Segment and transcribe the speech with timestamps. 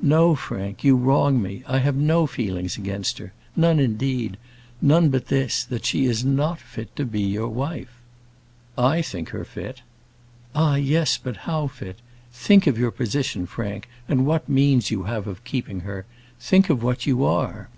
[0.00, 1.64] "No, Frank; you wrong me.
[1.66, 4.36] I have no feelings against her none, indeed;
[4.80, 7.90] none but this: that she is not fit to be your wife."
[8.78, 9.82] "I think her fit."
[10.54, 11.98] "Ah, yes; but how fit?
[12.32, 16.06] Think of your position, Frank, and what means you have of keeping her.
[16.38, 17.68] Think what you are.